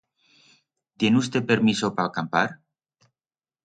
[1.03, 2.47] Tien usté permiso pa acampar?